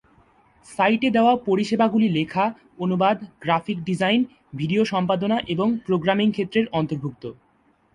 সাইটে 0.65 1.09
দেওয়া 1.09 1.33
পরিষেবাগুলি 1.47 2.07
লেখা, 2.09 2.45
অনুবাদ, 2.79 3.17
গ্রাফিক 3.41 3.77
ডিজাইন, 3.83 4.21
ভিডিও 4.55 4.83
সম্পাদনা 4.85 5.37
এবং 5.47 5.67
প্রোগ্রামিং 5.85 6.27
ক্ষেত্রের 6.31 6.65
অন্তর্ভুক্ত। 6.71 7.23